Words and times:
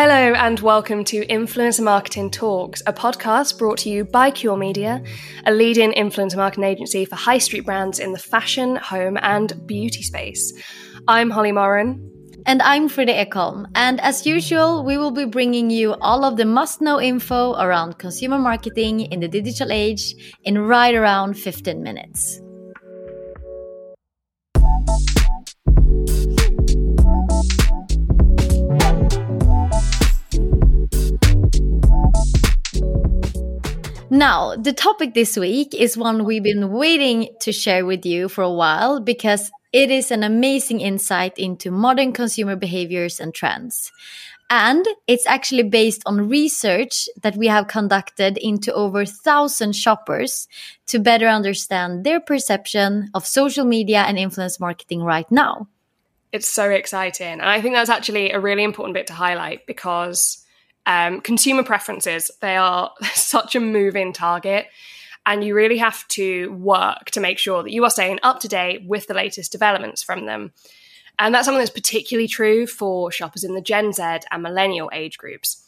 Hello, 0.00 0.32
and 0.34 0.60
welcome 0.60 1.02
to 1.06 1.26
Influencer 1.26 1.82
Marketing 1.82 2.30
Talks, 2.30 2.84
a 2.86 2.92
podcast 2.92 3.58
brought 3.58 3.78
to 3.78 3.90
you 3.90 4.04
by 4.04 4.30
Cure 4.30 4.56
Media, 4.56 5.02
a 5.44 5.50
leading 5.50 5.90
influencer 5.90 6.36
marketing 6.36 6.62
agency 6.62 7.04
for 7.04 7.16
high 7.16 7.38
street 7.38 7.66
brands 7.66 7.98
in 7.98 8.12
the 8.12 8.18
fashion, 8.20 8.76
home, 8.76 9.18
and 9.22 9.66
beauty 9.66 10.04
space. 10.04 10.52
I'm 11.08 11.30
Holly 11.30 11.50
Moran. 11.50 12.12
And 12.46 12.62
I'm 12.62 12.88
Frida 12.88 13.12
Ekholm. 13.26 13.66
And 13.74 14.00
as 14.00 14.24
usual, 14.24 14.84
we 14.84 14.96
will 14.98 15.10
be 15.10 15.24
bringing 15.24 15.68
you 15.68 15.94
all 15.94 16.24
of 16.24 16.36
the 16.36 16.44
must 16.44 16.80
know 16.80 17.00
info 17.00 17.56
around 17.56 17.98
consumer 17.98 18.38
marketing 18.38 19.00
in 19.00 19.18
the 19.18 19.26
digital 19.26 19.72
age 19.72 20.14
in 20.44 20.60
right 20.60 20.94
around 20.94 21.34
15 21.34 21.82
minutes. 21.82 22.40
Now, 34.18 34.56
the 34.56 34.72
topic 34.72 35.14
this 35.14 35.36
week 35.36 35.72
is 35.72 35.96
one 35.96 36.24
we've 36.24 36.42
been 36.42 36.72
waiting 36.72 37.28
to 37.38 37.52
share 37.52 37.86
with 37.86 38.04
you 38.04 38.28
for 38.28 38.42
a 38.42 38.50
while 38.50 38.98
because 38.98 39.52
it 39.72 39.92
is 39.92 40.10
an 40.10 40.24
amazing 40.24 40.80
insight 40.80 41.38
into 41.38 41.70
modern 41.70 42.12
consumer 42.12 42.56
behaviors 42.56 43.20
and 43.20 43.32
trends. 43.32 43.92
And 44.50 44.84
it's 45.06 45.24
actually 45.24 45.62
based 45.62 46.02
on 46.04 46.28
research 46.28 47.08
that 47.22 47.36
we 47.36 47.46
have 47.46 47.68
conducted 47.68 48.38
into 48.38 48.74
over 48.74 49.04
1,000 49.04 49.72
shoppers 49.76 50.48
to 50.88 50.98
better 50.98 51.28
understand 51.28 52.02
their 52.02 52.18
perception 52.18 53.10
of 53.14 53.24
social 53.24 53.64
media 53.64 54.00
and 54.00 54.18
influence 54.18 54.58
marketing 54.58 55.04
right 55.04 55.30
now. 55.30 55.68
It's 56.32 56.48
so 56.48 56.68
exciting. 56.68 57.34
And 57.34 57.48
I 57.48 57.60
think 57.60 57.76
that's 57.76 57.88
actually 57.88 58.32
a 58.32 58.40
really 58.40 58.64
important 58.64 58.94
bit 58.94 59.06
to 59.06 59.12
highlight 59.12 59.64
because 59.68 60.44
um, 60.88 61.20
consumer 61.20 61.62
preferences, 61.62 62.30
they 62.40 62.56
are 62.56 62.92
such 63.14 63.54
a 63.54 63.60
moving 63.60 64.12
target. 64.12 64.66
And 65.26 65.44
you 65.44 65.54
really 65.54 65.76
have 65.76 66.08
to 66.08 66.50
work 66.52 67.10
to 67.10 67.20
make 67.20 67.38
sure 67.38 67.62
that 67.62 67.70
you 67.70 67.84
are 67.84 67.90
staying 67.90 68.18
up 68.22 68.40
to 68.40 68.48
date 68.48 68.86
with 68.86 69.06
the 69.06 69.14
latest 69.14 69.52
developments 69.52 70.02
from 70.02 70.24
them. 70.24 70.52
And 71.18 71.34
that's 71.34 71.44
something 71.44 71.58
that's 71.58 71.70
particularly 71.70 72.28
true 72.28 72.66
for 72.66 73.12
shoppers 73.12 73.44
in 73.44 73.54
the 73.54 73.60
Gen 73.60 73.92
Z 73.92 74.02
and 74.30 74.42
millennial 74.42 74.88
age 74.92 75.18
groups. 75.18 75.62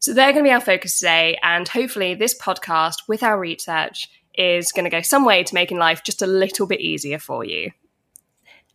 So 0.00 0.12
they're 0.12 0.32
going 0.32 0.44
to 0.44 0.48
be 0.48 0.52
our 0.52 0.60
focus 0.60 0.98
today. 0.98 1.38
And 1.44 1.68
hopefully, 1.68 2.14
this 2.14 2.36
podcast 2.36 3.06
with 3.06 3.22
our 3.22 3.38
research 3.38 4.10
is 4.34 4.72
going 4.72 4.84
to 4.84 4.90
go 4.90 5.02
some 5.02 5.24
way 5.24 5.44
to 5.44 5.54
making 5.54 5.78
life 5.78 6.02
just 6.02 6.20
a 6.20 6.26
little 6.26 6.66
bit 6.66 6.80
easier 6.80 7.20
for 7.20 7.44
you. 7.44 7.70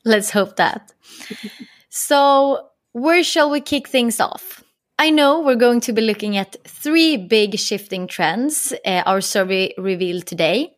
Let's 0.05 0.29
hope 0.29 0.55
that. 0.55 0.93
so, 1.89 2.69
where 2.93 3.23
shall 3.23 3.49
we 3.49 3.59
kick 3.59 3.89
things 3.89 4.21
off? 4.21 4.63
I 4.99 5.11
know 5.11 5.39
we're 5.39 5.55
going 5.55 5.79
to 5.81 5.93
be 5.93 6.01
looking 6.01 6.35
at 6.35 6.57
three 6.67 7.15
big 7.15 7.57
shifting 7.57 8.05
trends 8.05 8.73
uh, 8.85 9.03
our 9.05 9.21
survey 9.21 9.73
revealed 9.77 10.25
today. 10.25 10.75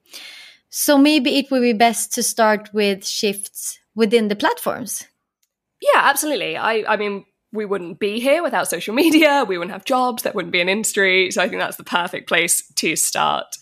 So 0.69 0.95
maybe 0.95 1.39
it 1.39 1.49
would 1.49 1.63
be 1.63 1.73
best 1.73 2.13
to 2.13 2.23
start 2.23 2.69
with 2.71 3.03
shifts 3.05 3.79
within 3.95 4.27
the 4.27 4.35
platforms. 4.35 5.03
Yeah, 5.81 6.01
absolutely. 6.03 6.55
I, 6.55 6.83
I 6.87 6.97
mean, 6.97 7.25
we 7.51 7.65
wouldn't 7.65 7.97
be 7.97 8.19
here 8.19 8.43
without 8.43 8.67
social 8.67 8.93
media. 8.93 9.43
We 9.43 9.57
wouldn't 9.57 9.73
have 9.73 9.85
jobs. 9.85 10.21
There 10.21 10.33
wouldn't 10.33 10.53
be 10.53 10.61
an 10.61 10.69
industry. 10.69 11.31
So 11.31 11.41
I 11.41 11.49
think 11.49 11.59
that's 11.59 11.77
the 11.77 11.83
perfect 11.83 12.29
place 12.29 12.63
to 12.75 12.95
start. 12.95 13.57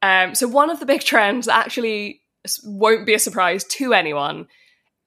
Um, 0.00 0.34
so 0.34 0.48
one 0.48 0.70
of 0.70 0.80
the 0.80 0.86
big 0.86 1.02
trends 1.02 1.44
that 1.44 1.58
actually 1.58 2.22
won't 2.64 3.04
be 3.04 3.12
a 3.12 3.18
surprise 3.18 3.64
to 3.64 3.92
anyone 3.92 4.46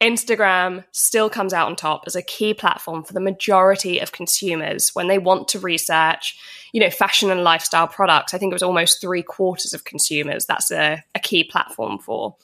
Instagram 0.02 0.84
still 0.92 1.30
comes 1.30 1.54
out 1.54 1.68
on 1.68 1.76
top 1.76 2.04
as 2.06 2.16
a 2.16 2.22
key 2.22 2.54
platform 2.54 3.04
for 3.04 3.14
the 3.14 3.20
majority 3.20 4.00
of 4.00 4.12
consumers 4.12 4.94
when 4.94 5.08
they 5.08 5.18
want 5.18 5.48
to 5.50 5.60
research, 5.60 6.38
you 6.72 6.80
know, 6.80 6.90
fashion 6.90 7.32
and 7.32 7.44
lifestyle 7.44 7.88
products. 7.88 8.34
I 8.34 8.38
think 8.38 8.52
it 8.52 8.56
was 8.56 8.64
almost 8.64 9.02
three 9.02 9.24
quarters 9.24 9.74
of 9.74 9.86
consumers 9.86 10.46
that's 10.46 10.72
a, 10.72 11.04
a 11.16 11.20
key 11.20 11.44
platform 11.44 11.98
for. 11.98 12.36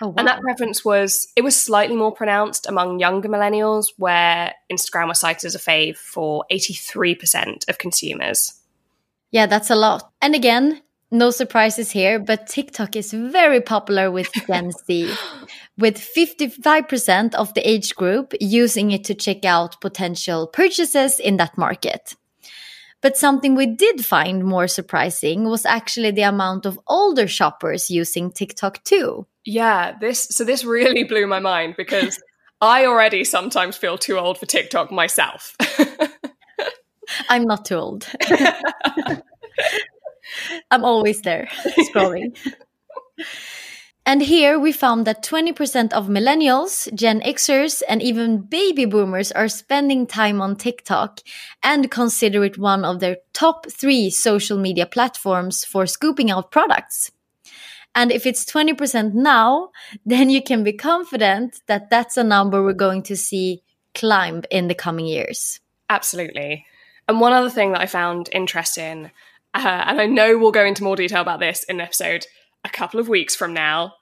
Oh, 0.00 0.08
wow. 0.08 0.14
And 0.18 0.28
that 0.28 0.40
preference 0.40 0.84
was 0.84 1.28
it 1.36 1.42
was 1.42 1.56
slightly 1.56 1.96
more 1.96 2.12
pronounced 2.12 2.66
among 2.66 2.98
younger 2.98 3.28
millennials, 3.28 3.92
where 3.96 4.54
Instagram 4.70 5.08
was 5.08 5.20
cited 5.20 5.44
as 5.44 5.54
a 5.54 5.58
fave 5.58 5.96
for 5.96 6.44
83% 6.50 7.68
of 7.68 7.78
consumers. 7.78 8.54
Yeah, 9.30 9.46
that's 9.46 9.70
a 9.70 9.74
lot. 9.74 10.10
And 10.22 10.34
again, 10.34 10.82
no 11.10 11.30
surprises 11.30 11.90
here, 11.90 12.18
but 12.18 12.46
TikTok 12.46 12.96
is 12.96 13.12
very 13.12 13.60
popular 13.60 14.10
with 14.10 14.30
Gen 14.46 14.72
Z, 14.72 15.14
with 15.78 15.96
55% 15.96 17.34
of 17.34 17.52
the 17.54 17.68
age 17.68 17.94
group 17.94 18.34
using 18.40 18.90
it 18.90 19.04
to 19.04 19.14
check 19.14 19.44
out 19.44 19.80
potential 19.80 20.46
purchases 20.46 21.20
in 21.20 21.36
that 21.36 21.58
market. 21.58 22.14
But 23.02 23.16
something 23.16 23.54
we 23.54 23.66
did 23.66 24.04
find 24.04 24.44
more 24.44 24.66
surprising 24.68 25.44
was 25.44 25.66
actually 25.66 26.10
the 26.10 26.22
amount 26.22 26.66
of 26.66 26.80
older 26.88 27.28
shoppers 27.28 27.90
using 27.90 28.32
TikTok 28.32 28.82
too. 28.84 29.26
Yeah, 29.44 29.96
this 30.00 30.24
so 30.24 30.44
this 30.44 30.64
really 30.64 31.04
blew 31.04 31.26
my 31.26 31.38
mind 31.38 31.74
because 31.76 32.20
I 32.60 32.86
already 32.86 33.22
sometimes 33.22 33.76
feel 33.76 33.98
too 33.98 34.18
old 34.18 34.38
for 34.38 34.46
TikTok 34.46 34.90
myself. 34.90 35.54
I'm 37.28 37.44
not 37.44 37.66
too 37.66 37.76
old. 37.76 38.08
I'm 40.70 40.84
always 40.84 41.20
there 41.20 41.48
scrolling. 41.78 42.36
And 44.06 44.22
here 44.22 44.56
we 44.56 44.70
found 44.70 45.04
that 45.06 45.24
20% 45.24 45.92
of 45.92 46.06
millennials, 46.06 46.92
Gen 46.94 47.20
Xers, 47.22 47.82
and 47.88 48.00
even 48.00 48.42
baby 48.42 48.84
boomers 48.84 49.32
are 49.32 49.48
spending 49.48 50.06
time 50.06 50.40
on 50.40 50.54
TikTok 50.54 51.20
and 51.64 51.90
consider 51.90 52.44
it 52.44 52.56
one 52.56 52.84
of 52.84 53.00
their 53.00 53.16
top 53.32 53.68
three 53.68 54.08
social 54.10 54.58
media 54.58 54.86
platforms 54.86 55.64
for 55.64 55.86
scooping 55.86 56.30
out 56.30 56.52
products. 56.52 57.10
And 57.96 58.12
if 58.12 58.26
it's 58.26 58.44
20% 58.44 59.12
now, 59.12 59.70
then 60.06 60.30
you 60.30 60.40
can 60.40 60.62
be 60.62 60.72
confident 60.72 61.60
that 61.66 61.90
that's 61.90 62.16
a 62.16 62.22
number 62.22 62.62
we're 62.62 62.74
going 62.74 63.02
to 63.04 63.16
see 63.16 63.64
climb 63.92 64.44
in 64.52 64.68
the 64.68 64.74
coming 64.74 65.06
years. 65.06 65.58
Absolutely. 65.90 66.64
And 67.08 67.20
one 67.20 67.32
other 67.32 67.50
thing 67.50 67.72
that 67.72 67.80
I 67.80 67.86
found 67.86 68.28
interesting 68.30 69.10
uh, 69.56 69.84
and 69.86 70.00
I 70.00 70.06
know 70.06 70.36
we'll 70.36 70.52
go 70.52 70.66
into 70.66 70.84
more 70.84 70.96
detail 70.96 71.22
about 71.22 71.40
this 71.40 71.62
in 71.64 71.76
an 71.76 71.80
episode 71.80 72.26
a 72.66 72.70
couple 72.70 73.00
of 73.00 73.08
weeks 73.08 73.34
from 73.34 73.54
now. 73.54 73.94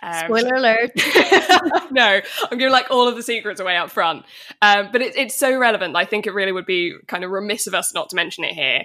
Um, 0.00 0.26
Spoiler 0.26 0.54
alert. 0.54 0.92
no, 1.90 2.20
I'm 2.50 2.58
giving 2.58 2.72
like 2.72 2.90
all 2.90 3.08
of 3.08 3.16
the 3.16 3.22
secrets 3.22 3.60
away 3.60 3.76
up 3.76 3.90
front. 3.90 4.24
Um, 4.62 4.90
but 4.92 5.02
it, 5.02 5.16
it's 5.16 5.34
so 5.34 5.58
relevant. 5.58 5.96
I 5.96 6.04
think 6.04 6.26
it 6.26 6.34
really 6.34 6.52
would 6.52 6.66
be 6.66 6.94
kind 7.08 7.24
of 7.24 7.30
remiss 7.30 7.66
of 7.66 7.74
us 7.74 7.92
not 7.92 8.08
to 8.10 8.16
mention 8.16 8.44
it 8.44 8.54
here. 8.54 8.84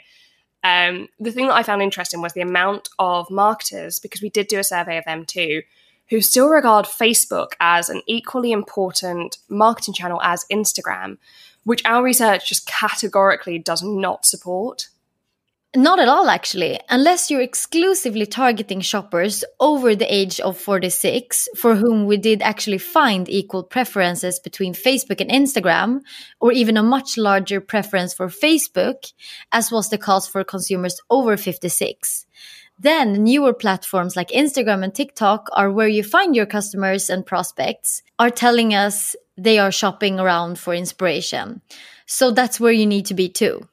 Um, 0.63 1.09
the 1.19 1.31
thing 1.31 1.47
that 1.47 1.55
I 1.55 1.63
found 1.63 1.81
interesting 1.81 2.21
was 2.21 2.33
the 2.33 2.41
amount 2.41 2.89
of 2.97 3.29
marketers, 3.29 3.99
because 3.99 4.21
we 4.21 4.29
did 4.29 4.47
do 4.47 4.59
a 4.59 4.63
survey 4.63 4.97
of 4.97 5.05
them 5.05 5.25
too, 5.25 5.61
who 6.09 6.21
still 6.21 6.49
regard 6.49 6.85
Facebook 6.85 7.51
as 7.59 7.89
an 7.89 8.01
equally 8.07 8.51
important 8.51 9.37
marketing 9.49 9.93
channel 9.93 10.21
as 10.23 10.45
Instagram, 10.51 11.17
which 11.63 11.83
our 11.85 12.03
research 12.03 12.49
just 12.49 12.65
categorically 12.65 13.59
does 13.59 13.83
not 13.83 14.25
support. 14.25 14.89
Not 15.75 15.97
at 15.97 16.07
all, 16.07 16.29
actually. 16.29 16.79
Unless 16.89 17.31
you're 17.31 17.41
exclusively 17.41 18.27
targeting 18.27 18.79
shoppers 18.79 19.43
over 19.59 19.95
the 19.95 20.13
age 20.13 20.39
of 20.39 20.55
46, 20.55 21.49
for 21.55 21.73
whom 21.75 22.05
we 22.05 22.17
did 22.17 22.43
actually 22.43 22.77
find 22.77 23.27
equal 23.27 23.63
preferences 23.63 24.37
between 24.39 24.75
Facebook 24.75 25.19
and 25.19 25.31
Instagram, 25.31 26.01
or 26.39 26.51
even 26.51 26.77
a 26.77 26.83
much 26.83 27.17
larger 27.17 27.59
preference 27.59 28.13
for 28.13 28.27
Facebook, 28.27 29.13
as 29.51 29.71
was 29.71 29.89
the 29.89 29.97
case 29.97 30.27
for 30.27 30.43
consumers 30.43 31.01
over 31.09 31.37
56. 31.37 32.27
Then 32.77 33.23
newer 33.23 33.53
platforms 33.53 34.15
like 34.15 34.29
Instagram 34.29 34.83
and 34.83 34.93
TikTok 34.93 35.47
are 35.53 35.71
where 35.71 35.87
you 35.87 36.03
find 36.03 36.35
your 36.35 36.45
customers 36.45 37.09
and 37.09 37.25
prospects 37.25 38.03
are 38.19 38.29
telling 38.29 38.75
us 38.75 39.15
they 39.37 39.57
are 39.57 39.71
shopping 39.71 40.19
around 40.19 40.59
for 40.59 40.75
inspiration. 40.75 41.61
So 42.05 42.29
that's 42.29 42.59
where 42.59 42.71
you 42.71 42.85
need 42.85 43.07
to 43.07 43.15
be 43.15 43.27
too. 43.27 43.67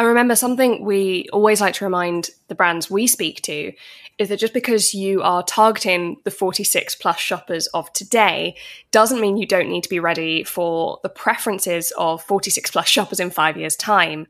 I 0.00 0.04
remember 0.04 0.34
something 0.34 0.82
we 0.82 1.28
always 1.30 1.60
like 1.60 1.74
to 1.74 1.84
remind 1.84 2.30
the 2.48 2.54
brands 2.54 2.90
we 2.90 3.06
speak 3.06 3.42
to 3.42 3.70
is 4.16 4.30
that 4.30 4.38
just 4.38 4.54
because 4.54 4.94
you 4.94 5.20
are 5.20 5.42
targeting 5.42 6.16
the 6.24 6.30
46 6.30 6.94
plus 6.94 7.18
shoppers 7.18 7.66
of 7.74 7.92
today 7.92 8.56
doesn't 8.92 9.20
mean 9.20 9.36
you 9.36 9.46
don't 9.46 9.68
need 9.68 9.82
to 9.82 9.90
be 9.90 10.00
ready 10.00 10.42
for 10.42 11.00
the 11.02 11.10
preferences 11.10 11.92
of 11.98 12.22
46 12.22 12.70
plus 12.70 12.88
shoppers 12.88 13.20
in 13.20 13.28
five 13.28 13.58
years' 13.58 13.76
time. 13.76 14.26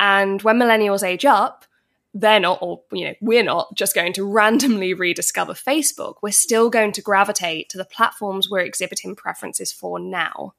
And 0.00 0.40
when 0.40 0.56
millennials 0.56 1.06
age 1.06 1.26
up, 1.26 1.66
they're 2.14 2.40
not, 2.40 2.60
or 2.62 2.80
you 2.90 3.04
know, 3.04 3.14
we're 3.20 3.44
not 3.44 3.74
just 3.74 3.94
going 3.94 4.14
to 4.14 4.24
randomly 4.24 4.94
rediscover 4.94 5.52
Facebook. 5.52 6.14
We're 6.22 6.32
still 6.32 6.70
going 6.70 6.92
to 6.92 7.02
gravitate 7.02 7.68
to 7.68 7.76
the 7.76 7.84
platforms 7.84 8.48
we're 8.48 8.60
exhibiting 8.60 9.14
preferences 9.14 9.72
for 9.72 10.00
now. 10.00 10.54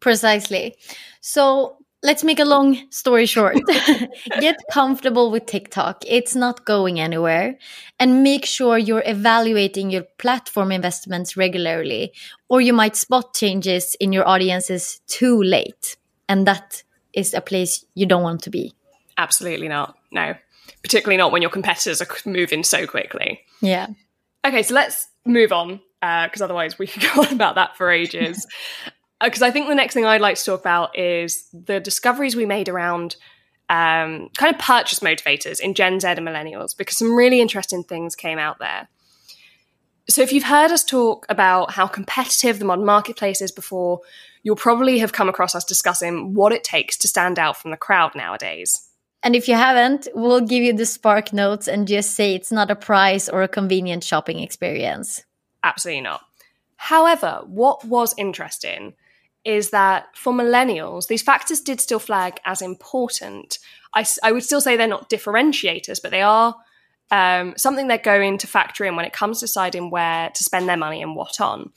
Precisely. 0.00 0.76
So 1.20 1.76
let's 2.04 2.22
make 2.22 2.38
a 2.38 2.44
long 2.44 2.78
story 2.90 3.26
short. 3.26 3.56
Get 4.40 4.56
comfortable 4.70 5.32
with 5.32 5.46
TikTok. 5.46 6.04
It's 6.06 6.36
not 6.36 6.64
going 6.64 7.00
anywhere. 7.00 7.56
And 7.98 8.22
make 8.22 8.44
sure 8.44 8.78
you're 8.78 9.02
evaluating 9.04 9.90
your 9.90 10.04
platform 10.18 10.70
investments 10.70 11.36
regularly, 11.36 12.12
or 12.48 12.60
you 12.60 12.72
might 12.72 12.94
spot 12.94 13.34
changes 13.34 13.96
in 13.98 14.12
your 14.12 14.28
audiences 14.28 15.00
too 15.08 15.42
late. 15.42 15.96
And 16.28 16.46
that 16.46 16.84
is 17.12 17.34
a 17.34 17.40
place 17.40 17.84
you 17.94 18.06
don't 18.06 18.22
want 18.22 18.42
to 18.42 18.50
be. 18.50 18.74
Absolutely 19.16 19.68
not. 19.68 19.96
No, 20.12 20.34
particularly 20.82 21.16
not 21.16 21.32
when 21.32 21.42
your 21.42 21.50
competitors 21.50 22.02
are 22.02 22.08
moving 22.24 22.62
so 22.62 22.86
quickly. 22.86 23.40
Yeah. 23.60 23.88
Okay, 24.46 24.62
so 24.62 24.74
let's 24.74 25.08
move 25.24 25.52
on 25.52 25.80
because 26.00 26.40
uh, 26.40 26.44
otherwise 26.44 26.78
we 26.78 26.86
could 26.86 27.02
go 27.02 27.22
on 27.22 27.32
about 27.32 27.54
that 27.54 27.76
for 27.76 27.90
ages. 27.90 28.46
Because 29.24 29.42
uh, 29.42 29.46
I 29.46 29.50
think 29.50 29.68
the 29.68 29.74
next 29.74 29.94
thing 29.94 30.04
I'd 30.04 30.20
like 30.20 30.36
to 30.36 30.44
talk 30.44 30.60
about 30.60 30.98
is 30.98 31.48
the 31.52 31.80
discoveries 31.80 32.36
we 32.36 32.46
made 32.46 32.68
around 32.68 33.16
um, 33.68 34.28
kind 34.36 34.54
of 34.54 34.58
purchase 34.60 35.00
motivators 35.00 35.60
in 35.60 35.74
Gen 35.74 36.00
Z 36.00 36.06
and 36.06 36.20
millennials, 36.20 36.76
because 36.76 36.96
some 36.96 37.16
really 37.16 37.40
interesting 37.40 37.82
things 37.82 38.14
came 38.14 38.38
out 38.38 38.58
there. 38.58 38.88
So, 40.08 40.20
if 40.20 40.32
you've 40.32 40.44
heard 40.44 40.70
us 40.70 40.84
talk 40.84 41.24
about 41.28 41.72
how 41.72 41.86
competitive 41.86 42.58
the 42.58 42.66
modern 42.66 42.84
marketplace 42.84 43.40
is 43.40 43.50
before, 43.50 44.00
you'll 44.42 44.56
probably 44.56 44.98
have 44.98 45.12
come 45.12 45.28
across 45.28 45.54
us 45.54 45.64
discussing 45.64 46.34
what 46.34 46.52
it 46.52 46.62
takes 46.62 46.96
to 46.98 47.08
stand 47.08 47.38
out 47.38 47.56
from 47.56 47.70
the 47.70 47.76
crowd 47.78 48.14
nowadays. 48.14 48.88
And 49.22 49.34
if 49.34 49.48
you 49.48 49.54
haven't, 49.54 50.06
we'll 50.14 50.42
give 50.42 50.62
you 50.62 50.74
the 50.74 50.82
SparkNotes 50.82 51.66
and 51.66 51.88
just 51.88 52.12
say 52.12 52.34
it's 52.34 52.52
not 52.52 52.70
a 52.70 52.76
price 52.76 53.30
or 53.30 53.42
a 53.42 53.48
convenient 53.48 54.04
shopping 54.04 54.40
experience. 54.40 55.24
Absolutely 55.62 56.02
not. 56.02 56.20
However, 56.76 57.40
what 57.46 57.82
was 57.86 58.14
interesting 58.18 58.92
is 59.44 59.70
that 59.70 60.06
for 60.14 60.32
millennials, 60.32 61.08
these 61.08 61.22
factors 61.22 61.60
did 61.60 61.80
still 61.80 61.98
flag 61.98 62.40
as 62.44 62.62
important. 62.62 63.58
I, 63.94 64.04
I 64.22 64.32
would 64.32 64.44
still 64.44 64.60
say 64.60 64.76
they're 64.76 64.88
not 64.88 65.10
differentiators, 65.10 66.00
but 66.02 66.10
they 66.10 66.22
are 66.22 66.56
um, 67.10 67.54
something 67.56 67.86
they're 67.86 67.98
going 67.98 68.38
to 68.38 68.46
factor 68.46 68.84
in 68.84 68.96
when 68.96 69.04
it 69.04 69.12
comes 69.12 69.40
to 69.40 69.44
deciding 69.44 69.90
where 69.90 70.30
to 70.30 70.44
spend 70.44 70.68
their 70.68 70.76
money 70.76 71.02
and 71.02 71.14
what 71.14 71.40
on. 71.40 71.70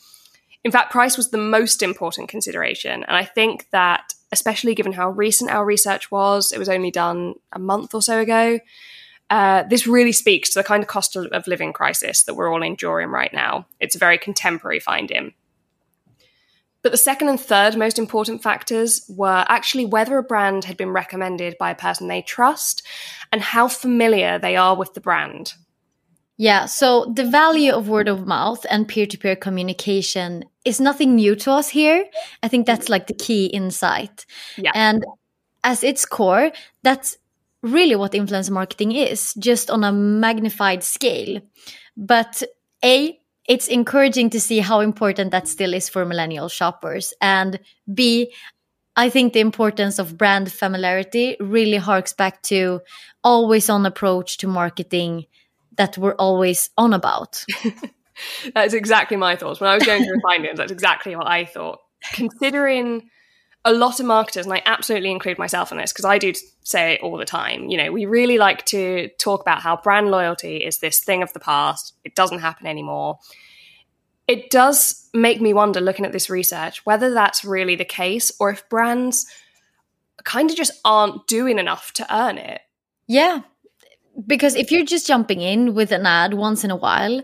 In 0.64 0.72
fact, 0.72 0.92
price 0.92 1.18
was 1.18 1.30
the 1.30 1.38
most 1.38 1.84
important 1.84 2.30
consideration. 2.30 3.04
And 3.04 3.16
I 3.16 3.24
think 3.24 3.70
that, 3.72 4.14
especially 4.32 4.76
given 4.76 4.94
how 4.94 5.10
recent 5.12 5.52
our 5.52 5.64
research 5.64 6.10
was, 6.12 6.52
it 6.52 6.60
was 6.60 6.70
only 6.70 6.92
done 6.92 7.36
a 7.54 7.60
month 7.60 7.94
or 7.94 8.02
so 8.02 8.20
ago. 8.20 8.60
Uh, 9.30 9.64
this 9.64 9.86
really 9.86 10.14
speaks 10.14 10.50
to 10.50 10.60
the 10.60 10.64
kind 10.64 10.82
of 10.82 10.88
cost 10.88 11.16
of 11.16 11.48
living 11.48 11.74
crisis 11.74 12.24
that 12.24 12.36
we're 12.36 12.52
all 12.52 12.64
enduring 12.64 13.10
right 13.10 13.34
now. 13.34 13.68
It's 13.80 13.96
a 13.96 14.00
very 14.00 14.18
contemporary 14.18 14.80
finding. 14.80 15.34
But 16.88 16.94
the 16.94 16.98
second 17.00 17.28
and 17.28 17.38
third 17.38 17.76
most 17.76 18.00
important 18.00 18.42
factors 18.42 19.02
were 19.10 19.44
actually 19.50 19.84
whether 19.84 20.18
a 20.18 20.24
brand 20.24 20.64
had 20.64 20.78
been 20.78 20.92
recommended 20.92 21.58
by 21.58 21.72
a 21.72 21.76
person 21.76 22.08
they 22.08 22.22
trust 22.22 22.82
and 23.30 23.42
how 23.42 23.68
familiar 23.68 24.40
they 24.40 24.56
are 24.56 24.74
with 24.74 24.94
the 24.94 25.02
brand. 25.02 25.54
Yeah, 26.38 26.66
so 26.66 27.12
the 27.14 27.26
value 27.26 27.74
of 27.74 27.90
word 27.90 28.08
of 28.08 28.26
mouth 28.26 28.66
and 28.70 28.88
peer 28.88 29.06
to 29.06 29.18
peer 29.18 29.36
communication 29.36 30.46
is 30.64 30.80
nothing 30.80 31.18
new 31.18 31.36
to 31.36 31.52
us 31.52 31.68
here. 31.68 32.06
I 32.42 32.48
think 32.48 32.66
that's 32.66 32.88
like 32.88 33.08
the 33.08 33.14
key 33.14 33.48
insight. 33.48 34.26
Yeah. 34.56 34.72
And 34.74 35.04
as 35.66 35.84
its 35.84 36.06
core, 36.06 36.54
that's 36.84 37.18
really 37.64 37.98
what 37.98 38.14
influencer 38.14 38.52
marketing 38.52 38.94
is, 38.94 39.34
just 39.34 39.70
on 39.70 39.84
a 39.84 39.92
magnified 39.92 40.86
scale. 40.86 41.42
But 41.98 42.44
A, 42.82 43.20
it's 43.48 43.68
encouraging 43.68 44.30
to 44.32 44.40
see 44.40 44.60
how 44.60 44.82
important 44.82 45.32
that 45.32 45.48
still 45.48 45.74
is 45.74 45.90
for 45.90 46.06
millennial 46.06 46.50
shoppers. 46.50 47.14
And 47.22 47.60
B, 47.92 48.34
I 48.96 49.10
think 49.10 49.34
the 49.34 49.40
importance 49.40 50.00
of 50.00 50.18
brand 50.18 50.52
familiarity 50.52 51.38
really 51.40 51.78
harks 51.78 52.14
back 52.14 52.42
to 52.44 52.82
always 53.24 53.70
on 53.70 53.86
approach 53.86 54.38
to 54.38 54.48
marketing 54.48 55.26
that 55.78 55.98
we're 55.98 56.16
always 56.16 56.72
on 56.78 56.94
about. 56.94 57.46
that's 58.54 58.74
exactly 58.74 59.16
my 59.16 59.36
thoughts. 59.36 59.60
When 59.60 59.70
I 59.70 59.76
was 59.76 59.86
going 59.86 60.04
through 60.04 60.20
findings, 60.24 60.58
that's 60.58 60.72
exactly 60.72 61.16
what 61.16 61.28
I 61.28 61.46
thought. 61.46 61.80
Considering 62.14 63.10
a 63.68 63.74
lot 63.74 64.00
of 64.00 64.06
marketers, 64.06 64.46
and 64.46 64.54
I 64.54 64.62
absolutely 64.66 65.12
include 65.12 65.38
myself 65.38 65.74
in 65.74 65.78
this 65.78 65.92
because 65.92 66.06
I 66.06 66.18
do 66.18 66.34
say 66.64 66.94
it 66.94 67.02
all 67.02 67.18
the 67.18 67.26
time, 67.26 67.68
you 67.68 67.78
know, 67.78 67.92
we 67.92 68.06
really 68.06 68.38
like 68.38 68.66
to 68.68 69.10
talk 69.20 69.42
about 69.42 69.62
how 69.62 69.76
brand 69.76 70.10
loyalty 70.10 70.58
is 70.58 70.80
this 70.80 71.00
thing 71.00 71.22
of 71.22 71.34
the 71.34 71.42
past. 71.42 71.94
It 72.06 72.16
doesn't 72.16 72.40
happen 72.40 72.66
anymore. 72.66 73.20
It 74.26 74.50
does 74.50 75.10
make 75.14 75.42
me 75.42 75.54
wonder, 75.54 75.82
looking 75.82 76.06
at 76.06 76.14
this 76.14 76.30
research, 76.30 76.86
whether 76.86 77.14
that's 77.14 77.44
really 77.44 77.76
the 77.76 77.86
case 77.86 78.32
or 78.40 78.50
if 78.50 78.68
brands 78.70 79.26
kind 80.24 80.50
of 80.50 80.56
just 80.56 80.72
aren't 80.86 81.28
doing 81.28 81.60
enough 81.60 81.92
to 81.94 82.16
earn 82.16 82.38
it. 82.38 82.62
Yeah. 83.06 83.42
Because 84.26 84.56
if 84.56 84.72
you're 84.72 84.86
just 84.86 85.08
jumping 85.08 85.42
in 85.42 85.74
with 85.74 85.92
an 85.92 86.06
ad 86.06 86.34
once 86.34 86.64
in 86.64 86.72
a 86.72 86.76
while, 86.76 87.22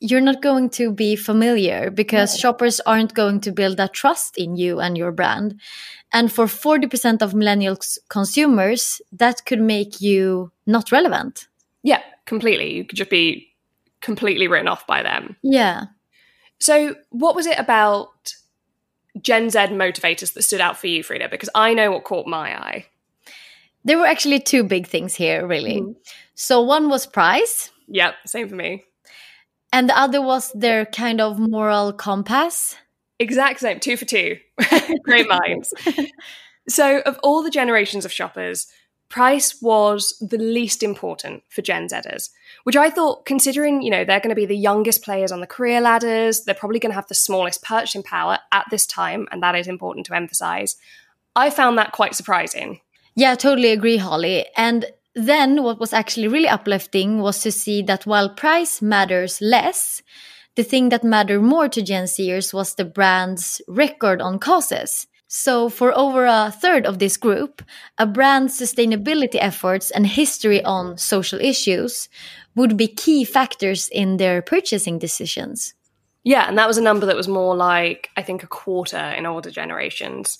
you're 0.00 0.20
not 0.20 0.42
going 0.42 0.70
to 0.70 0.92
be 0.92 1.16
familiar 1.16 1.90
because 1.90 2.34
no. 2.34 2.38
shoppers 2.38 2.80
aren't 2.80 3.14
going 3.14 3.40
to 3.40 3.52
build 3.52 3.76
that 3.76 3.92
trust 3.92 4.36
in 4.36 4.56
you 4.56 4.80
and 4.80 4.96
your 4.96 5.12
brand. 5.12 5.60
And 6.12 6.32
for 6.32 6.46
40% 6.46 7.22
of 7.22 7.34
millennial 7.34 7.78
consumers, 8.08 9.00
that 9.12 9.44
could 9.46 9.60
make 9.60 10.00
you 10.00 10.52
not 10.66 10.92
relevant. 10.92 11.48
Yeah, 11.82 12.02
completely. 12.26 12.74
You 12.74 12.84
could 12.84 12.96
just 12.96 13.10
be 13.10 13.48
completely 14.00 14.48
written 14.48 14.68
off 14.68 14.86
by 14.86 15.02
them. 15.02 15.36
Yeah. 15.42 15.86
So, 16.58 16.96
what 17.10 17.36
was 17.36 17.46
it 17.46 17.58
about 17.58 18.34
Gen 19.20 19.50
Z 19.50 19.58
motivators 19.58 20.32
that 20.32 20.42
stood 20.42 20.60
out 20.60 20.78
for 20.78 20.86
you, 20.86 21.02
Frida? 21.02 21.28
Because 21.28 21.50
I 21.54 21.74
know 21.74 21.90
what 21.90 22.04
caught 22.04 22.26
my 22.26 22.56
eye. 22.58 22.86
There 23.84 23.98
were 23.98 24.06
actually 24.06 24.40
two 24.40 24.64
big 24.64 24.86
things 24.86 25.14
here, 25.14 25.46
really. 25.46 25.82
Mm. 25.82 25.96
So, 26.34 26.62
one 26.62 26.88
was 26.88 27.06
price. 27.06 27.70
Yep, 27.88 28.14
same 28.26 28.48
for 28.48 28.54
me 28.54 28.84
and 29.76 29.90
the 29.90 29.98
other 29.98 30.22
was 30.22 30.50
their 30.52 30.86
kind 30.86 31.20
of 31.20 31.38
moral 31.38 31.92
compass. 31.92 32.76
Exact 33.18 33.60
same, 33.60 33.78
two 33.78 33.98
for 33.98 34.06
two. 34.06 34.38
Great 35.02 35.28
minds. 35.28 35.74
so, 36.66 37.00
of 37.00 37.20
all 37.22 37.42
the 37.42 37.50
generations 37.50 38.06
of 38.06 38.12
shoppers, 38.12 38.68
price 39.10 39.60
was 39.60 40.16
the 40.18 40.38
least 40.38 40.82
important 40.82 41.42
for 41.50 41.60
Gen 41.60 41.88
Zers, 41.88 42.30
which 42.64 42.74
I 42.74 42.88
thought, 42.88 43.26
considering, 43.26 43.82
you 43.82 43.90
know, 43.90 44.02
they're 44.02 44.20
going 44.20 44.30
to 44.30 44.34
be 44.34 44.46
the 44.46 44.56
youngest 44.56 45.02
players 45.02 45.30
on 45.30 45.40
the 45.40 45.46
career 45.46 45.82
ladders, 45.82 46.44
they're 46.44 46.54
probably 46.54 46.78
going 46.78 46.92
to 46.92 46.96
have 46.96 47.08
the 47.08 47.14
smallest 47.14 47.62
purchasing 47.62 48.02
power 48.02 48.38
at 48.52 48.64
this 48.70 48.86
time, 48.86 49.28
and 49.30 49.42
that 49.42 49.56
is 49.56 49.68
important 49.68 50.06
to 50.06 50.16
emphasize. 50.16 50.76
I 51.36 51.50
found 51.50 51.76
that 51.76 51.92
quite 51.92 52.14
surprising. 52.14 52.80
Yeah, 53.14 53.34
totally 53.34 53.72
agree, 53.72 53.98
Holly. 53.98 54.46
And 54.56 54.86
then 55.16 55.62
what 55.62 55.80
was 55.80 55.94
actually 55.94 56.28
really 56.28 56.46
uplifting 56.46 57.20
was 57.20 57.40
to 57.40 57.50
see 57.50 57.80
that 57.82 58.04
while 58.04 58.28
price 58.28 58.82
matters 58.82 59.40
less, 59.40 60.02
the 60.56 60.62
thing 60.62 60.90
that 60.90 61.02
mattered 61.02 61.40
more 61.40 61.70
to 61.70 61.82
Gen 61.82 62.04
Zers 62.04 62.52
was 62.52 62.74
the 62.74 62.84
brand's 62.84 63.62
record 63.66 64.20
on 64.20 64.38
causes. 64.38 65.06
So, 65.26 65.68
for 65.68 65.96
over 65.96 66.26
a 66.26 66.52
third 66.52 66.86
of 66.86 66.98
this 66.98 67.16
group, 67.16 67.62
a 67.98 68.06
brand's 68.06 68.60
sustainability 68.60 69.38
efforts 69.40 69.90
and 69.90 70.06
history 70.06 70.62
on 70.62 70.98
social 70.98 71.40
issues 71.40 72.08
would 72.54 72.76
be 72.76 72.86
key 72.86 73.24
factors 73.24 73.88
in 73.88 74.18
their 74.18 74.40
purchasing 74.42 74.98
decisions. 74.98 75.74
Yeah, 76.24 76.46
and 76.46 76.58
that 76.58 76.68
was 76.68 76.78
a 76.78 76.82
number 76.82 77.06
that 77.06 77.16
was 77.16 77.28
more 77.28 77.56
like, 77.56 78.10
I 78.16 78.22
think, 78.22 78.42
a 78.42 78.48
quarter 78.48 78.98
in 78.98 79.26
older 79.26 79.50
generations. 79.50 80.38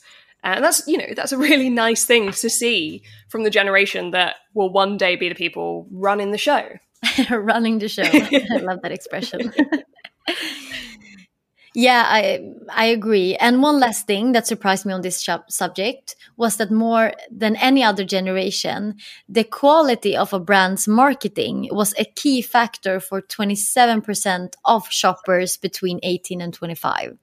And 0.55 0.63
that's, 0.65 0.87
you 0.87 0.97
know, 0.97 1.13
that's 1.15 1.33
a 1.33 1.39
really 1.39 1.69
nice 1.69 2.05
thing 2.05 2.31
to 2.31 2.49
see 2.49 3.03
from 3.29 3.43
the 3.43 3.51
generation 3.51 4.13
that 4.13 4.37
will 4.55 4.73
one 4.73 4.97
day 4.97 5.17
be 5.17 5.29
the 5.29 5.35
people 5.35 5.89
running 5.91 6.31
the 6.31 6.39
show. 6.39 6.69
running 7.31 7.81
the 7.81 7.89
show. 7.89 8.03
I 8.05 8.59
love 8.59 8.81
that 8.83 8.93
expression. 8.93 9.53
yeah, 11.75 12.05
I 12.07 12.49
I 12.73 12.85
agree. 12.87 13.35
And 13.37 13.61
one 13.61 13.81
last 13.81 14.07
thing 14.07 14.33
that 14.33 14.47
surprised 14.47 14.87
me 14.87 14.93
on 14.93 15.03
this 15.03 15.29
subject 15.49 16.15
was 16.37 16.59
that 16.59 16.71
more 16.71 17.13
than 17.29 17.57
any 17.57 17.83
other 17.83 18.05
generation, 18.05 18.95
the 19.29 19.45
quality 19.45 20.17
of 20.17 20.33
a 20.33 20.39
brand's 20.39 20.87
marketing 20.87 21.69
was 21.73 21.93
a 21.99 22.05
key 22.05 22.41
factor 22.41 23.01
for 23.01 23.21
27% 23.21 24.55
of 24.65 24.89
shoppers 24.91 25.57
between 25.57 25.99
18 26.05 26.41
and 26.41 26.55
25. 26.55 27.19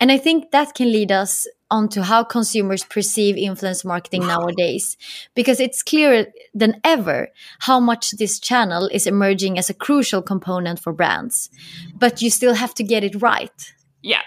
And 0.00 0.10
I 0.10 0.18
think 0.18 0.50
that 0.50 0.74
can 0.74 0.90
lead 0.90 1.12
us 1.12 1.46
onto 1.70 2.02
how 2.02 2.22
consumers 2.24 2.84
perceive 2.84 3.36
influence 3.36 3.84
marketing 3.84 4.26
nowadays, 4.26 4.96
because 5.34 5.60
it's 5.60 5.82
clearer 5.82 6.26
than 6.52 6.80
ever 6.84 7.28
how 7.60 7.80
much 7.80 8.12
this 8.12 8.38
channel 8.38 8.88
is 8.92 9.06
emerging 9.06 9.58
as 9.58 9.70
a 9.70 9.74
crucial 9.74 10.22
component 10.22 10.78
for 10.78 10.92
brands. 10.92 11.50
But 11.94 12.22
you 12.22 12.30
still 12.30 12.54
have 12.54 12.74
to 12.74 12.84
get 12.84 13.02
it 13.02 13.20
right. 13.20 13.72
Yeah. 14.02 14.22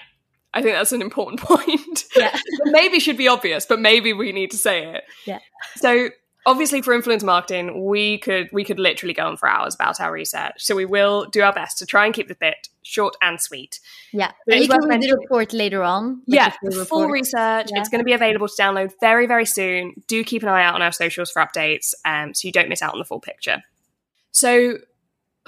I 0.54 0.62
think 0.62 0.76
that's 0.76 0.92
an 0.92 1.02
important 1.02 1.40
point. 1.52 2.06
Yeah. 2.16 2.36
maybe 2.66 3.00
should 3.00 3.18
be 3.18 3.28
obvious, 3.28 3.66
but 3.66 3.80
maybe 3.80 4.14
we 4.14 4.32
need 4.32 4.52
to 4.52 4.58
say 4.58 4.86
it. 4.86 5.04
Yeah. 5.26 5.40
So 5.76 6.10
obviously 6.48 6.82
for 6.82 6.94
influence 6.94 7.24
marketing 7.24 7.86
we 7.86 8.18
could 8.20 8.50
we 8.54 8.64
could 8.64 8.80
literally 8.80 9.14
go 9.14 9.28
on 9.28 9.36
for 9.36 9.48
hours 9.48 9.76
about 9.76 10.00
our 10.00 10.12
research. 10.12 10.54
So 10.58 10.76
we 10.76 10.86
will 10.86 11.26
do 11.26 11.42
our 11.42 11.54
best 11.54 11.78
to 11.80 11.86
try 11.86 12.06
and 12.06 12.16
keep 12.16 12.30
the 12.30 12.36
bit 12.36 12.70
short 12.82 13.16
and 13.22 13.40
sweet. 13.40 13.82
Yeah. 14.14 14.32
And 14.48 14.62
you 14.62 14.70
can 14.70 14.88
read 14.88 15.02
the 15.02 15.16
report 15.20 15.52
later 15.54 15.84
on 15.84 16.24
yeah 16.26 16.54
full 16.86 17.10
research. 17.10 17.68
Yeah. 17.72 17.80
it's 17.80 17.90
going 17.90 18.00
to 18.00 18.06
be 18.06 18.14
available 18.14 18.48
to 18.48 18.54
download 18.60 18.94
very 19.02 19.28
very 19.28 19.46
soon. 19.46 20.02
Do 20.08 20.24
keep 20.24 20.42
an 20.42 20.50
eye 20.50 20.64
out 20.64 20.74
on 20.74 20.82
our 20.82 20.94
socials 20.94 21.30
for 21.30 21.46
updates 21.46 21.94
um, 22.06 22.34
so 22.34 22.48
you 22.48 22.54
don't 22.54 22.70
miss 22.70 22.82
out 22.82 22.94
on 22.94 23.00
the 23.00 23.06
full 23.06 23.20
picture. 23.20 23.62
So 24.32 24.78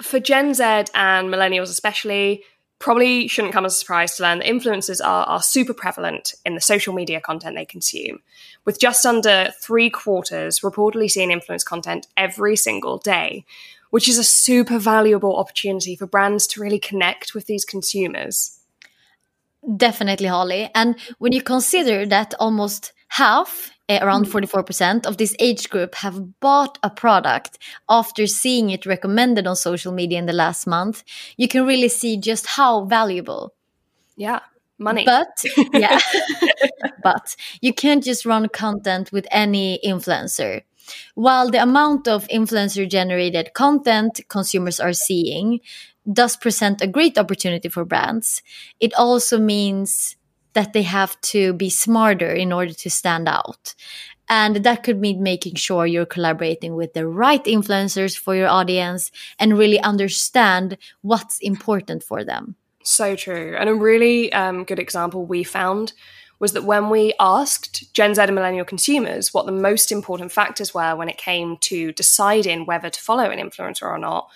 for 0.02 0.20
gen 0.20 0.54
z 0.54 0.62
and 0.62 1.28
millennials 1.28 1.70
especially 1.70 2.44
probably 2.80 3.28
shouldn't 3.28 3.52
come 3.52 3.66
as 3.66 3.74
a 3.74 3.78
surprise 3.78 4.16
to 4.16 4.22
learn 4.22 4.38
that 4.38 4.48
influencers 4.48 5.04
are, 5.04 5.24
are 5.26 5.42
super 5.42 5.74
prevalent 5.74 6.34
in 6.44 6.54
the 6.54 6.60
social 6.60 6.92
media 6.92 7.20
content 7.20 7.54
they 7.54 7.64
consume, 7.64 8.20
with 8.64 8.80
just 8.80 9.06
under 9.06 9.52
three 9.60 9.90
quarters 9.90 10.60
reportedly 10.60 11.08
seeing 11.08 11.30
influence 11.30 11.62
content 11.62 12.08
every 12.16 12.56
single 12.56 12.98
day, 12.98 13.44
which 13.90 14.08
is 14.08 14.18
a 14.18 14.24
super 14.24 14.78
valuable 14.78 15.36
opportunity 15.36 15.94
for 15.94 16.06
brands 16.06 16.46
to 16.46 16.60
really 16.60 16.78
connect 16.78 17.34
with 17.34 17.46
these 17.46 17.64
consumers. 17.64 18.58
Definitely, 19.76 20.28
Holly. 20.28 20.70
And 20.74 20.96
when 21.18 21.32
you 21.32 21.42
consider 21.42 22.06
that 22.06 22.32
almost 22.40 22.92
half 23.10 23.70
Eh, 23.90 23.98
around 24.04 24.26
44% 24.26 25.04
of 25.04 25.16
this 25.16 25.34
age 25.40 25.68
group 25.68 25.96
have 25.96 26.38
bought 26.38 26.78
a 26.84 26.88
product 26.88 27.58
after 27.88 28.24
seeing 28.24 28.70
it 28.70 28.86
recommended 28.86 29.48
on 29.48 29.56
social 29.56 29.90
media 29.90 30.16
in 30.16 30.26
the 30.26 30.32
last 30.32 30.64
month, 30.64 31.02
you 31.36 31.48
can 31.48 31.66
really 31.66 31.88
see 31.88 32.16
just 32.16 32.46
how 32.46 32.84
valuable. 32.84 33.52
Yeah, 34.16 34.38
money. 34.78 35.04
But 35.04 35.42
yeah, 35.72 35.98
but 37.02 37.34
you 37.60 37.74
can't 37.74 38.04
just 38.04 38.24
run 38.24 38.48
content 38.50 39.10
with 39.10 39.26
any 39.32 39.80
influencer. 39.84 40.62
While 41.16 41.50
the 41.50 41.60
amount 41.60 42.06
of 42.06 42.28
influencer 42.28 42.88
generated 42.88 43.54
content 43.54 44.20
consumers 44.28 44.78
are 44.78 44.92
seeing 44.92 45.58
does 46.12 46.36
present 46.36 46.80
a 46.80 46.86
great 46.86 47.18
opportunity 47.18 47.68
for 47.68 47.84
brands, 47.84 48.40
it 48.78 48.94
also 48.94 49.36
means 49.40 50.16
that 50.52 50.72
they 50.72 50.82
have 50.82 51.20
to 51.20 51.52
be 51.52 51.70
smarter 51.70 52.30
in 52.30 52.52
order 52.52 52.72
to 52.72 52.90
stand 52.90 53.28
out. 53.28 53.74
And 54.28 54.56
that 54.56 54.84
could 54.84 55.00
mean 55.00 55.22
making 55.22 55.56
sure 55.56 55.86
you're 55.86 56.06
collaborating 56.06 56.76
with 56.76 56.94
the 56.94 57.06
right 57.06 57.42
influencers 57.44 58.16
for 58.16 58.36
your 58.36 58.48
audience 58.48 59.10
and 59.40 59.58
really 59.58 59.80
understand 59.80 60.78
what's 61.02 61.38
important 61.40 62.04
for 62.04 62.22
them. 62.22 62.54
So 62.84 63.16
true. 63.16 63.56
And 63.58 63.68
a 63.68 63.74
really 63.74 64.32
um, 64.32 64.64
good 64.64 64.78
example 64.78 65.26
we 65.26 65.42
found 65.42 65.92
was 66.38 66.52
that 66.52 66.64
when 66.64 66.88
we 66.88 67.12
asked 67.20 67.92
Gen 67.92 68.14
Z 68.14 68.22
and 68.22 68.34
millennial 68.34 68.64
consumers 68.64 69.34
what 69.34 69.46
the 69.46 69.52
most 69.52 69.92
important 69.92 70.32
factors 70.32 70.72
were 70.72 70.96
when 70.96 71.08
it 71.08 71.18
came 71.18 71.58
to 71.58 71.92
deciding 71.92 72.64
whether 72.66 72.88
to 72.88 73.00
follow 73.00 73.24
an 73.24 73.38
influencer 73.38 73.82
or 73.82 73.98
not, 73.98 74.30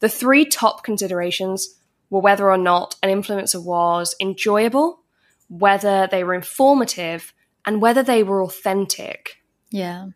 the 0.00 0.08
three 0.08 0.44
top 0.44 0.84
considerations 0.84 1.74
were 2.10 2.20
whether 2.20 2.50
or 2.50 2.56
not 2.56 2.96
an 3.02 3.10
influencer 3.10 3.62
was 3.62 4.14
enjoyable, 4.20 5.00
whether 5.48 6.06
they 6.06 6.24
were 6.24 6.34
informative, 6.34 7.32
and 7.66 7.80
whether 7.82 8.02
they 8.02 8.22
were 8.22 8.42
authentic. 8.42 9.36
Yeah. 9.70 10.08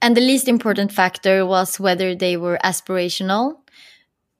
And 0.00 0.16
the 0.16 0.20
least 0.20 0.48
important 0.48 0.90
factor 0.92 1.46
was 1.46 1.78
whether 1.78 2.14
they 2.14 2.36
were 2.36 2.58
aspirational, 2.64 3.61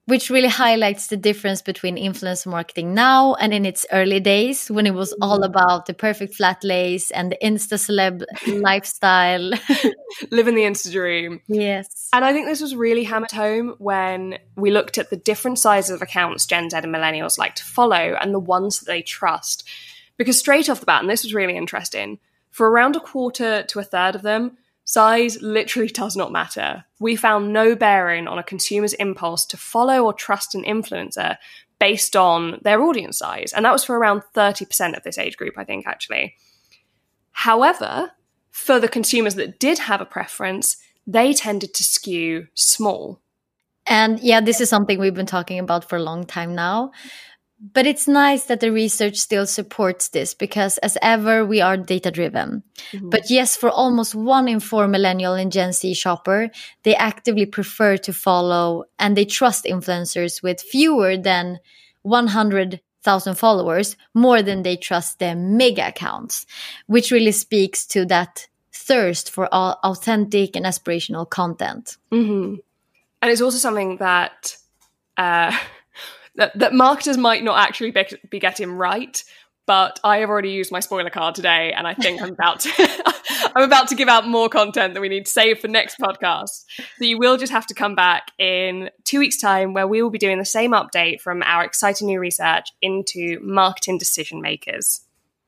which 0.05 0.29
really 0.29 0.49
highlights 0.49 1.07
the 1.07 1.15
difference 1.15 1.61
between 1.61 1.95
influencer 1.95 2.47
marketing 2.47 2.93
now 2.93 3.35
and 3.35 3.53
in 3.53 3.65
its 3.65 3.85
early 3.91 4.19
days 4.19 4.69
when 4.69 4.85
it 4.85 4.93
was 4.93 5.13
all 5.21 5.37
mm-hmm. 5.37 5.43
about 5.45 5.85
the 5.85 5.93
perfect 5.93 6.35
flat 6.35 6.61
lays 6.63 7.09
and 7.11 7.31
the 7.31 7.37
insta 7.41 7.75
celeb 7.75 8.23
lifestyle. 8.61 9.51
Living 10.31 10.55
the 10.55 10.63
insta 10.63 10.91
dream. 10.91 11.41
Yes. 11.47 12.09
And 12.11 12.25
I 12.25 12.33
think 12.33 12.47
this 12.47 12.61
was 12.61 12.75
really 12.75 13.05
hammered 13.05 13.31
home 13.31 13.75
when 13.77 14.39
we 14.57 14.71
looked 14.71 14.97
at 14.97 15.09
the 15.09 15.15
different 15.15 15.57
sizes 15.59 15.91
of 15.91 16.01
accounts 16.01 16.45
Gen 16.45 16.69
Z 16.69 16.77
and 16.77 16.93
millennials 16.93 17.37
like 17.37 17.55
to 17.55 17.63
follow 17.63 18.17
and 18.19 18.33
the 18.33 18.39
ones 18.39 18.79
that 18.79 18.85
they 18.85 19.01
trust. 19.01 19.67
Because 20.17 20.37
straight 20.37 20.69
off 20.69 20.81
the 20.81 20.85
bat, 20.85 21.01
and 21.01 21.09
this 21.09 21.23
was 21.23 21.33
really 21.33 21.55
interesting, 21.55 22.19
for 22.51 22.69
around 22.69 22.95
a 22.95 22.99
quarter 22.99 23.63
to 23.63 23.79
a 23.79 23.83
third 23.83 24.15
of 24.15 24.21
them, 24.21 24.57
Size 24.85 25.41
literally 25.41 25.87
does 25.93 26.15
not 26.15 26.31
matter. 26.31 26.85
We 26.99 27.15
found 27.15 27.53
no 27.53 27.75
bearing 27.75 28.27
on 28.27 28.39
a 28.39 28.43
consumer's 28.43 28.93
impulse 28.93 29.45
to 29.47 29.57
follow 29.57 30.03
or 30.03 30.13
trust 30.13 30.55
an 30.55 30.63
influencer 30.63 31.37
based 31.79 32.15
on 32.15 32.59
their 32.61 32.81
audience 32.81 33.17
size. 33.17 33.51
And 33.53 33.65
that 33.65 33.71
was 33.71 33.83
for 33.83 33.97
around 33.97 34.23
30% 34.35 34.95
of 34.95 35.03
this 35.03 35.17
age 35.17 35.35
group, 35.35 35.55
I 35.57 35.63
think, 35.63 35.85
actually. 35.85 36.35
However, 37.31 38.11
for 38.51 38.79
the 38.79 38.87
consumers 38.87 39.35
that 39.35 39.59
did 39.59 39.79
have 39.79 39.99
a 39.99 40.05
preference, 40.05 40.77
they 41.05 41.33
tended 41.33 41.73
to 41.73 41.83
skew 41.83 42.47
small. 42.53 43.19
And 43.85 44.19
yeah, 44.21 44.39
this 44.39 44.61
is 44.61 44.69
something 44.69 44.97
we've 44.97 45.13
been 45.13 45.25
talking 45.25 45.59
about 45.59 45.89
for 45.89 45.97
a 45.97 46.03
long 46.03 46.25
time 46.25 46.55
now 46.55 46.91
but 47.71 47.87
it's 47.87 48.07
nice 48.09 48.43
that 48.45 48.59
the 48.59 48.71
research 48.71 49.17
still 49.17 49.45
supports 49.45 50.09
this 50.09 50.33
because 50.33 50.77
as 50.79 50.97
ever 51.01 51.45
we 51.45 51.61
are 51.61 51.77
data 51.77 52.11
driven 52.11 52.61
mm-hmm. 52.91 53.09
but 53.09 53.29
yes 53.29 53.55
for 53.55 53.69
almost 53.69 54.13
one 54.13 54.47
in 54.49 54.59
four 54.59 54.87
millennial 54.87 55.33
and 55.33 55.51
gen 55.51 55.71
z 55.71 55.93
shopper 55.93 56.49
they 56.83 56.95
actively 56.95 57.45
prefer 57.45 57.95
to 57.95 58.11
follow 58.11 58.83
and 58.99 59.15
they 59.15 59.23
trust 59.23 59.65
influencers 59.65 60.43
with 60.43 60.61
fewer 60.61 61.15
than 61.15 61.57
100,000 62.01 63.35
followers 63.35 63.95
more 64.13 64.41
than 64.41 64.63
they 64.63 64.75
trust 64.75 65.19
their 65.19 65.35
mega 65.35 65.87
accounts 65.87 66.45
which 66.87 67.11
really 67.11 67.31
speaks 67.31 67.85
to 67.85 68.05
that 68.05 68.47
thirst 68.73 69.31
for 69.31 69.47
authentic 69.53 70.57
and 70.57 70.65
aspirational 70.65 71.29
content 71.29 71.97
mm-hmm. 72.11 72.55
and 73.21 73.31
it's 73.31 73.41
also 73.41 73.57
something 73.57 73.95
that 73.97 74.57
uh, 75.15 75.55
that, 76.35 76.57
that 76.57 76.73
marketers 76.73 77.17
might 77.17 77.43
not 77.43 77.59
actually 77.59 77.91
be, 77.91 78.05
be 78.29 78.39
getting 78.39 78.71
right 78.71 79.23
but 79.65 79.99
I 80.03 80.17
have 80.17 80.29
already 80.29 80.51
used 80.51 80.71
my 80.71 80.79
spoiler 80.79 81.09
card 81.09 81.35
today, 81.35 81.71
and 81.71 81.87
I 81.87 81.93
think 81.93 82.21
I'm 82.21 82.33
about 82.33 82.59
to 82.61 83.13
I'm 83.55 83.63
about 83.63 83.87
to 83.89 83.95
give 83.95 84.07
out 84.07 84.27
more 84.27 84.49
content 84.49 84.93
that 84.93 85.01
we 85.01 85.09
need 85.09 85.25
to 85.25 85.31
save 85.31 85.59
for 85.59 85.67
next 85.67 85.97
podcast. 85.99 86.65
So 86.97 87.05
you 87.05 87.17
will 87.17 87.37
just 87.37 87.51
have 87.51 87.67
to 87.67 87.73
come 87.73 87.95
back 87.95 88.31
in 88.39 88.89
two 89.03 89.19
weeks' 89.19 89.37
time, 89.37 89.73
where 89.73 89.87
we 89.87 90.01
will 90.01 90.09
be 90.09 90.17
doing 90.17 90.39
the 90.39 90.45
same 90.45 90.71
update 90.71 91.21
from 91.21 91.43
our 91.43 91.63
exciting 91.63 92.07
new 92.07 92.19
research 92.19 92.69
into 92.81 93.39
marketing 93.41 93.97
decision 93.97 94.41
makers. 94.41 95.01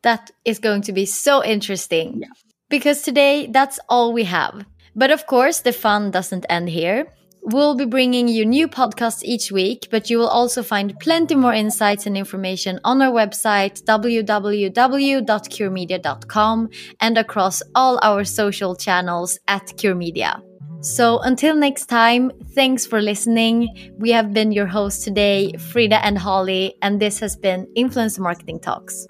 That 0.03 0.31
is 0.45 0.59
going 0.59 0.83
to 0.83 0.93
be 0.93 1.05
so 1.05 1.43
interesting. 1.43 2.21
Yeah. 2.21 2.27
Because 2.69 3.01
today 3.01 3.47
that's 3.47 3.79
all 3.89 4.13
we 4.13 4.23
have. 4.25 4.65
But 4.95 5.11
of 5.11 5.27
course, 5.27 5.59
the 5.59 5.73
fun 5.73 6.11
doesn't 6.11 6.45
end 6.49 6.69
here. 6.69 7.07
We'll 7.47 7.75
be 7.75 7.85
bringing 7.85 8.27
you 8.27 8.43
new 8.43 8.67
podcasts 8.67 9.23
each 9.23 9.51
week, 9.51 9.89
but 9.91 10.09
you 10.09 10.17
will 10.17 10.27
also 10.27 10.63
find 10.63 10.99
plenty 10.99 11.35
more 11.35 11.53
insights 11.53 12.07
and 12.07 12.17
information 12.17 12.79
on 12.83 13.03
our 13.03 13.11
website, 13.11 13.83
www.curemedia.com, 13.83 16.69
and 16.99 17.17
across 17.19 17.61
all 17.75 17.99
our 18.01 18.23
social 18.23 18.75
channels 18.75 19.37
at 19.47 19.77
Cure 19.77 19.93
Media. 19.93 20.41
So 20.81 21.19
until 21.19 21.55
next 21.55 21.85
time, 21.85 22.31
thanks 22.55 22.87
for 22.87 22.99
listening. 22.99 23.93
We 23.99 24.09
have 24.11 24.33
been 24.33 24.51
your 24.51 24.65
hosts 24.65 25.03
today, 25.03 25.53
Frida 25.53 26.03
and 26.03 26.17
Holly, 26.17 26.73
and 26.81 26.99
this 26.99 27.19
has 27.19 27.35
been 27.35 27.67
Influence 27.75 28.17
Marketing 28.17 28.59
Talks. 28.59 29.05